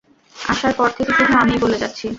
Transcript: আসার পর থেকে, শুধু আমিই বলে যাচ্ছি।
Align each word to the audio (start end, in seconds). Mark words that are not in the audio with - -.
আসার 0.35 0.73
পর 0.77 0.89
থেকে, 0.97 1.11
শুধু 1.17 1.33
আমিই 1.41 1.61
বলে 1.63 1.77
যাচ্ছি। 1.81 2.05